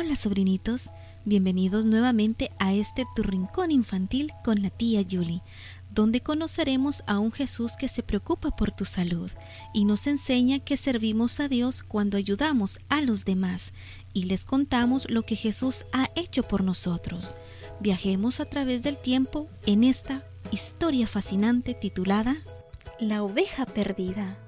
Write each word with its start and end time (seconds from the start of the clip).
Hola 0.00 0.14
sobrinitos, 0.14 0.92
bienvenidos 1.24 1.84
nuevamente 1.84 2.52
a 2.60 2.72
este 2.72 3.04
tu 3.16 3.24
rincón 3.24 3.72
infantil 3.72 4.32
con 4.44 4.62
la 4.62 4.70
tía 4.70 5.02
Julie, 5.02 5.42
donde 5.90 6.20
conoceremos 6.20 7.02
a 7.08 7.18
un 7.18 7.32
Jesús 7.32 7.72
que 7.76 7.88
se 7.88 8.04
preocupa 8.04 8.54
por 8.54 8.70
tu 8.70 8.84
salud 8.84 9.28
y 9.74 9.84
nos 9.84 10.06
enseña 10.06 10.60
que 10.60 10.76
servimos 10.76 11.40
a 11.40 11.48
Dios 11.48 11.82
cuando 11.82 12.16
ayudamos 12.16 12.78
a 12.88 13.00
los 13.00 13.24
demás 13.24 13.72
y 14.12 14.26
les 14.26 14.44
contamos 14.44 15.10
lo 15.10 15.24
que 15.24 15.34
Jesús 15.34 15.84
ha 15.92 16.08
hecho 16.14 16.44
por 16.44 16.62
nosotros. 16.62 17.34
Viajemos 17.80 18.38
a 18.38 18.44
través 18.44 18.84
del 18.84 18.98
tiempo 18.98 19.48
en 19.66 19.82
esta 19.82 20.22
historia 20.52 21.08
fascinante 21.08 21.74
titulada 21.74 22.36
La 23.00 23.24
oveja 23.24 23.66
perdida. 23.66 24.38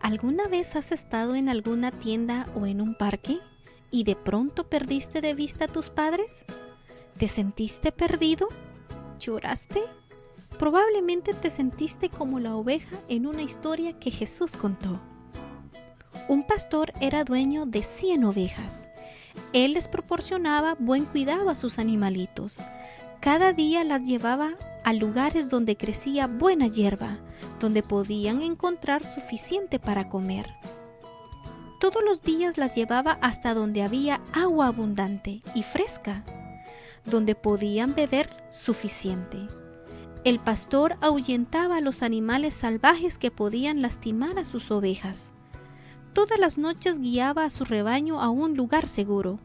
¿Alguna 0.00 0.48
vez 0.48 0.74
has 0.74 0.90
estado 0.90 1.36
en 1.36 1.48
alguna 1.48 1.92
tienda 1.92 2.44
o 2.56 2.66
en 2.66 2.80
un 2.80 2.96
parque? 2.96 3.38
Y 3.94 4.02
de 4.02 4.16
pronto 4.16 4.68
perdiste 4.68 5.20
de 5.20 5.34
vista 5.34 5.66
a 5.66 5.68
tus 5.68 5.88
padres? 5.88 6.44
¿Te 7.16 7.28
sentiste 7.28 7.92
perdido? 7.92 8.48
¿Lloraste? 9.20 9.84
Probablemente 10.58 11.32
te 11.32 11.48
sentiste 11.48 12.08
como 12.08 12.40
la 12.40 12.56
oveja 12.56 12.96
en 13.08 13.24
una 13.24 13.42
historia 13.42 13.96
que 14.00 14.10
Jesús 14.10 14.56
contó. 14.56 15.00
Un 16.28 16.44
pastor 16.44 16.92
era 17.00 17.22
dueño 17.22 17.66
de 17.66 17.84
100 17.84 18.24
ovejas. 18.24 18.88
Él 19.52 19.74
les 19.74 19.86
proporcionaba 19.86 20.74
buen 20.76 21.04
cuidado 21.04 21.48
a 21.48 21.54
sus 21.54 21.78
animalitos. 21.78 22.60
Cada 23.20 23.52
día 23.52 23.84
las 23.84 24.02
llevaba 24.02 24.56
a 24.82 24.92
lugares 24.92 25.50
donde 25.50 25.76
crecía 25.76 26.26
buena 26.26 26.66
hierba, 26.66 27.18
donde 27.60 27.84
podían 27.84 28.42
encontrar 28.42 29.06
suficiente 29.06 29.78
para 29.78 30.08
comer. 30.08 30.52
Todos 31.80 32.02
los 32.04 32.22
días 32.22 32.56
las 32.56 32.74
llevaba 32.74 33.18
hasta 33.20 33.54
donde 33.54 33.82
había 33.82 34.20
agua 34.32 34.68
abundante 34.68 35.42
y 35.54 35.62
fresca, 35.62 36.24
donde 37.04 37.34
podían 37.34 37.94
beber 37.94 38.30
suficiente. 38.50 39.46
El 40.24 40.38
pastor 40.38 40.96
ahuyentaba 41.02 41.76
a 41.76 41.80
los 41.82 42.02
animales 42.02 42.54
salvajes 42.54 43.18
que 43.18 43.30
podían 43.30 43.82
lastimar 43.82 44.38
a 44.38 44.46
sus 44.46 44.70
ovejas. 44.70 45.32
Todas 46.14 46.38
las 46.38 46.56
noches 46.56 46.98
guiaba 46.98 47.44
a 47.44 47.50
su 47.50 47.64
rebaño 47.64 48.20
a 48.20 48.30
un 48.30 48.56
lugar 48.56 48.88
seguro. 48.88 49.38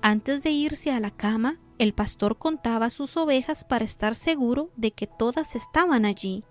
Antes 0.00 0.42
de 0.42 0.50
irse 0.50 0.92
a 0.92 1.00
la 1.00 1.10
cama, 1.10 1.58
el 1.78 1.94
pastor 1.94 2.38
contaba 2.38 2.90
sus 2.90 3.16
ovejas 3.16 3.64
para 3.64 3.84
estar 3.84 4.14
seguro 4.14 4.70
de 4.76 4.92
que 4.92 5.08
todas 5.08 5.56
estaban 5.56 6.04
allí. 6.04 6.44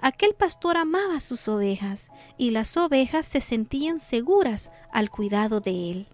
Aquel 0.00 0.34
pastor 0.34 0.76
amaba 0.76 1.18
sus 1.18 1.48
ovejas 1.48 2.10
y 2.36 2.50
las 2.50 2.76
ovejas 2.76 3.26
se 3.26 3.40
sentían 3.40 4.00
seguras 4.00 4.70
al 4.92 5.10
cuidado 5.10 5.60
de 5.60 5.90
él. 5.90 6.06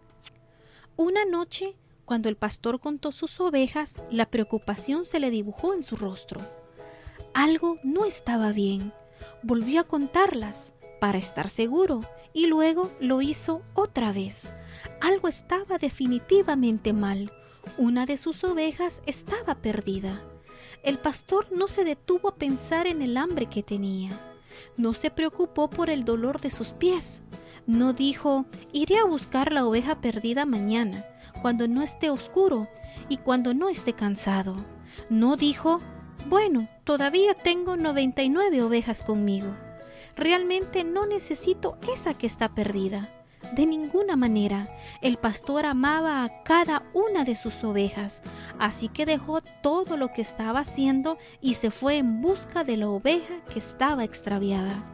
Una 0.96 1.24
noche, 1.24 1.76
cuando 2.04 2.28
el 2.28 2.36
pastor 2.36 2.80
contó 2.80 3.12
sus 3.12 3.40
ovejas, 3.40 3.96
la 4.10 4.30
preocupación 4.30 5.04
se 5.04 5.20
le 5.20 5.30
dibujó 5.30 5.74
en 5.74 5.82
su 5.82 5.96
rostro. 5.96 6.40
Algo 7.34 7.78
no 7.82 8.06
estaba 8.06 8.52
bien. 8.52 8.92
Volvió 9.42 9.80
a 9.80 9.84
contarlas 9.84 10.72
para 11.00 11.18
estar 11.18 11.50
seguro 11.50 12.00
y 12.32 12.46
luego 12.46 12.90
lo 13.00 13.20
hizo 13.20 13.60
otra 13.74 14.12
vez. 14.12 14.52
Algo 15.02 15.28
estaba 15.28 15.76
definitivamente 15.78 16.92
mal. 16.92 17.32
Una 17.76 18.06
de 18.06 18.16
sus 18.16 18.44
ovejas 18.44 19.02
estaba 19.06 19.56
perdida. 19.56 20.22
El 20.82 20.98
pastor 20.98 21.46
no 21.52 21.68
se 21.68 21.84
detuvo 21.84 22.28
a 22.28 22.36
pensar 22.36 22.86
en 22.86 23.02
el 23.02 23.16
hambre 23.16 23.46
que 23.46 23.62
tenía. 23.62 24.10
No 24.76 24.94
se 24.94 25.10
preocupó 25.10 25.70
por 25.70 25.90
el 25.90 26.04
dolor 26.04 26.40
de 26.40 26.50
sus 26.50 26.72
pies. 26.72 27.22
No 27.66 27.92
dijo, 27.92 28.46
iré 28.72 28.98
a 28.98 29.04
buscar 29.04 29.52
la 29.52 29.66
oveja 29.66 30.00
perdida 30.00 30.44
mañana, 30.46 31.06
cuando 31.40 31.68
no 31.68 31.82
esté 31.82 32.10
oscuro 32.10 32.68
y 33.08 33.18
cuando 33.18 33.54
no 33.54 33.68
esté 33.68 33.94
cansado. 33.94 34.54
No 35.08 35.36
dijo, 35.36 35.80
bueno, 36.28 36.68
todavía 36.84 37.34
tengo 37.34 37.76
99 37.76 38.62
ovejas 38.62 39.02
conmigo. 39.02 39.54
Realmente 40.16 40.84
no 40.84 41.06
necesito 41.06 41.78
esa 41.92 42.14
que 42.14 42.26
está 42.26 42.54
perdida. 42.54 43.23
De 43.52 43.66
ninguna 43.66 44.16
manera. 44.16 44.68
El 45.00 45.16
pastor 45.16 45.66
amaba 45.66 46.24
a 46.24 46.42
cada 46.42 46.90
una 46.94 47.24
de 47.24 47.36
sus 47.36 47.62
ovejas, 47.62 48.22
así 48.58 48.88
que 48.88 49.06
dejó 49.06 49.40
todo 49.62 49.96
lo 49.96 50.12
que 50.12 50.22
estaba 50.22 50.60
haciendo 50.60 51.18
y 51.40 51.54
se 51.54 51.70
fue 51.70 51.98
en 51.98 52.20
busca 52.20 52.64
de 52.64 52.76
la 52.76 52.88
oveja 52.88 53.44
que 53.52 53.58
estaba 53.58 54.02
extraviada. 54.02 54.84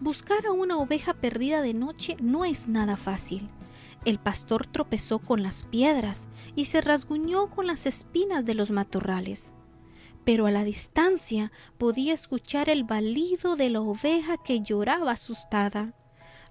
Buscar 0.00 0.46
a 0.46 0.52
una 0.52 0.78
oveja 0.78 1.14
perdida 1.14 1.62
de 1.62 1.74
noche 1.74 2.16
no 2.20 2.44
es 2.44 2.66
nada 2.66 2.96
fácil. 2.96 3.48
El 4.04 4.18
pastor 4.18 4.66
tropezó 4.66 5.20
con 5.20 5.44
las 5.44 5.62
piedras 5.62 6.26
y 6.56 6.64
se 6.64 6.80
rasguñó 6.80 7.48
con 7.50 7.68
las 7.68 7.86
espinas 7.86 8.44
de 8.44 8.54
los 8.54 8.72
matorrales. 8.72 9.54
Pero 10.24 10.46
a 10.46 10.50
la 10.50 10.64
distancia 10.64 11.52
podía 11.78 12.14
escuchar 12.14 12.68
el 12.68 12.82
balido 12.82 13.54
de 13.54 13.70
la 13.70 13.80
oveja 13.80 14.36
que 14.42 14.60
lloraba 14.60 15.12
asustada. 15.12 15.94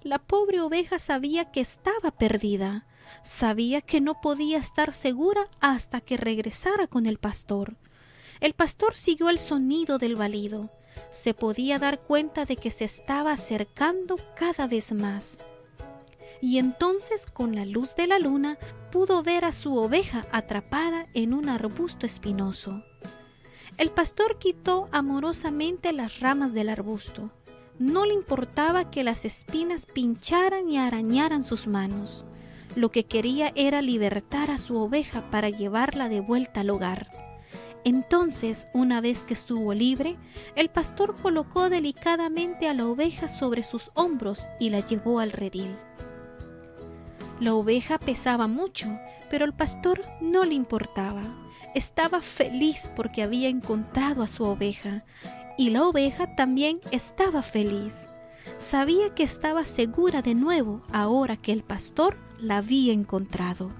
La 0.02 0.18
pobre 0.18 0.60
oveja 0.60 0.98
sabía 0.98 1.52
que 1.52 1.60
estaba 1.60 2.10
perdida, 2.10 2.86
sabía 3.22 3.80
que 3.80 4.00
no 4.00 4.20
podía 4.20 4.58
estar 4.58 4.92
segura 4.92 5.48
hasta 5.60 6.00
que 6.00 6.16
regresara 6.16 6.88
con 6.88 7.06
el 7.06 7.18
pastor. 7.18 7.76
El 8.40 8.52
pastor 8.52 8.96
siguió 8.96 9.30
el 9.30 9.38
sonido 9.38 9.98
del 9.98 10.16
balido. 10.16 10.70
Se 11.12 11.34
podía 11.34 11.78
dar 11.78 12.00
cuenta 12.00 12.44
de 12.46 12.56
que 12.56 12.72
se 12.72 12.84
estaba 12.84 13.30
acercando 13.30 14.16
cada 14.34 14.66
vez 14.66 14.90
más. 14.90 15.38
Y 16.40 16.58
entonces 16.58 17.24
con 17.24 17.54
la 17.54 17.64
luz 17.64 17.94
de 17.94 18.08
la 18.08 18.18
luna 18.18 18.58
pudo 18.90 19.22
ver 19.22 19.44
a 19.44 19.52
su 19.52 19.76
oveja 19.76 20.26
atrapada 20.32 21.06
en 21.14 21.32
un 21.32 21.48
arbusto 21.48 22.06
espinoso. 22.06 22.82
El 23.78 23.90
pastor 23.90 24.40
quitó 24.40 24.88
amorosamente 24.90 25.92
las 25.92 26.18
ramas 26.18 26.54
del 26.54 26.70
arbusto 26.70 27.30
no 27.82 28.06
le 28.06 28.14
importaba 28.14 28.92
que 28.92 29.02
las 29.02 29.24
espinas 29.24 29.86
pincharan 29.86 30.70
y 30.70 30.78
arañaran 30.78 31.42
sus 31.42 31.66
manos. 31.66 32.24
Lo 32.76 32.92
que 32.92 33.06
quería 33.06 33.52
era 33.56 33.82
libertar 33.82 34.52
a 34.52 34.58
su 34.58 34.76
oveja 34.76 35.28
para 35.32 35.50
llevarla 35.50 36.08
de 36.08 36.20
vuelta 36.20 36.60
al 36.60 36.70
hogar. 36.70 37.10
Entonces, 37.84 38.68
una 38.72 39.00
vez 39.00 39.24
que 39.24 39.34
estuvo 39.34 39.74
libre, 39.74 40.16
el 40.54 40.68
pastor 40.68 41.16
colocó 41.20 41.70
delicadamente 41.70 42.68
a 42.68 42.74
la 42.74 42.86
oveja 42.86 43.26
sobre 43.26 43.64
sus 43.64 43.90
hombros 43.94 44.46
y 44.60 44.70
la 44.70 44.78
llevó 44.78 45.18
al 45.18 45.32
redil. 45.32 45.76
La 47.40 47.54
oveja 47.54 47.98
pesaba 47.98 48.46
mucho, 48.46 48.86
pero 49.28 49.44
al 49.44 49.56
pastor 49.56 50.04
no 50.20 50.44
le 50.44 50.54
importaba. 50.54 51.41
Estaba 51.74 52.20
feliz 52.20 52.90
porque 52.94 53.22
había 53.22 53.48
encontrado 53.48 54.22
a 54.22 54.28
su 54.28 54.44
oveja 54.44 55.04
y 55.56 55.70
la 55.70 55.86
oveja 55.86 56.34
también 56.36 56.80
estaba 56.90 57.42
feliz. 57.42 58.08
Sabía 58.58 59.14
que 59.14 59.22
estaba 59.22 59.64
segura 59.64 60.20
de 60.20 60.34
nuevo 60.34 60.82
ahora 60.92 61.36
que 61.36 61.52
el 61.52 61.62
pastor 61.62 62.18
la 62.38 62.58
había 62.58 62.92
encontrado. 62.92 63.70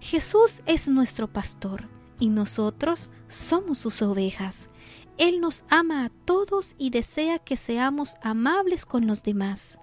Jesús 0.00 0.62
es 0.66 0.88
nuestro 0.88 1.28
pastor 1.28 1.88
y 2.18 2.30
nosotros 2.30 3.10
somos 3.28 3.78
sus 3.78 4.02
ovejas. 4.02 4.70
Él 5.16 5.40
nos 5.40 5.64
ama 5.68 6.04
a 6.04 6.10
todos 6.24 6.74
y 6.78 6.90
desea 6.90 7.38
que 7.38 7.56
seamos 7.56 8.14
amables 8.22 8.84
con 8.86 9.06
los 9.06 9.22
demás. 9.22 9.78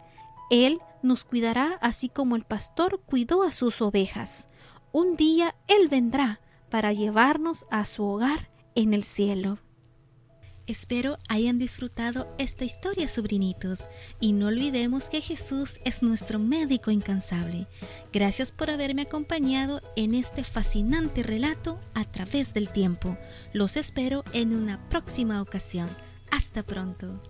Él 0.50 0.80
nos 1.02 1.24
cuidará 1.24 1.78
así 1.82 2.10
como 2.10 2.36
el 2.36 2.44
pastor 2.44 3.02
cuidó 3.06 3.44
a 3.44 3.52
sus 3.52 3.82
ovejas. 3.82 4.50
Un 4.92 5.16
día 5.16 5.56
Él 5.68 5.88
vendrá 5.90 6.40
para 6.70 6.94
llevarnos 6.94 7.66
a 7.72 7.86
su 7.86 8.04
hogar 8.04 8.50
en 8.76 8.94
el 8.94 9.04
cielo. 9.04 9.60
Espero 10.68 11.20
hayan 11.30 11.60
disfrutado 11.60 12.28
esta 12.40 12.66
historia, 12.66 13.08
sobrinitos, 13.08 13.88
y 14.20 14.34
no 14.34 14.48
olvidemos 14.48 15.12
que 15.12 15.22
Jesús 15.22 15.80
es 15.86 16.02
nuestro 16.02 16.40
médico 16.40 16.90
incansable. 16.90 17.68
Gracias 18.12 18.52
por 18.52 18.72
haberme 18.72 19.04
acompañado 19.04 19.82
en 19.96 20.16
este 20.16 20.44
fascinante 20.44 21.22
relato 21.22 21.80
a 21.94 22.04
través 22.04 22.56
del 22.56 22.70
tiempo. 22.70 23.16
Los 23.54 23.78
espero 23.78 24.24
en 24.34 24.56
una 24.56 24.90
próxima 24.90 25.40
ocasión. 25.40 25.90
Hasta 26.32 26.64
pronto. 26.64 27.22